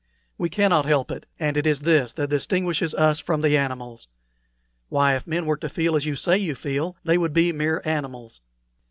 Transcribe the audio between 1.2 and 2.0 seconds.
and it is